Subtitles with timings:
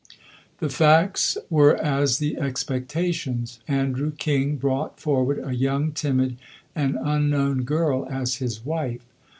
[0.57, 3.59] The facts were as the expectations.
[3.67, 6.37] Andrew King brought forward a young, timid
[6.75, 9.05] and unknown girl as his wife.